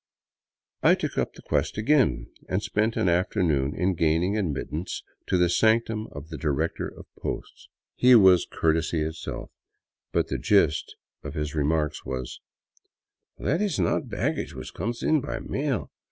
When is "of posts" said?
6.87-7.69